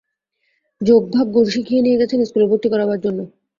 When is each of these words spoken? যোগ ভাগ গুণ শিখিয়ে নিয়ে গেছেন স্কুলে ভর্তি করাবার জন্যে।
যোগ 0.81 1.01
ভাগ 1.13 1.25
গুণ 1.33 1.45
শিখিয়ে 1.53 1.83
নিয়ে 1.85 1.99
গেছেন 2.01 2.19
স্কুলে 2.25 2.45
ভর্তি 2.51 2.67
করাবার 2.69 2.99
জন্যে। 3.05 3.23